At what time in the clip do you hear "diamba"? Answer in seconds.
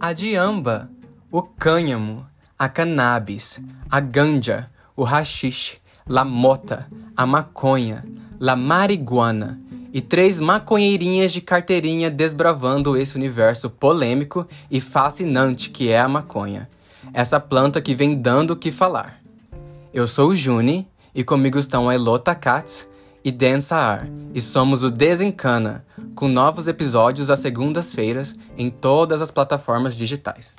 0.14-0.90